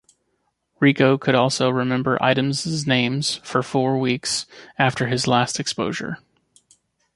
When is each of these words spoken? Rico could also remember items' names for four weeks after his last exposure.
Rico 0.79 1.19
could 1.19 1.35
also 1.35 1.69
remember 1.69 2.17
items' 2.23 2.87
names 2.87 3.35
for 3.43 3.61
four 3.61 3.99
weeks 3.99 4.47
after 4.79 5.05
his 5.05 5.27
last 5.27 5.59
exposure. 5.59 6.17